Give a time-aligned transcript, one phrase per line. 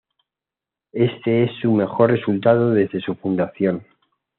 [0.93, 3.85] Este es su mejor resultado desde su fundación.